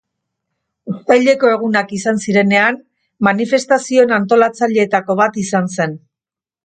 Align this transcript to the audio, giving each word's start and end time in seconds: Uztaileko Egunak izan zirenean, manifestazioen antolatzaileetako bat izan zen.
Uztaileko 0.91 1.51
Egunak 1.57 1.93
izan 1.97 2.17
zirenean, 2.25 2.79
manifestazioen 3.29 4.15
antolatzaileetako 4.21 5.19
bat 5.21 5.39
izan 5.45 5.71
zen. 5.77 5.95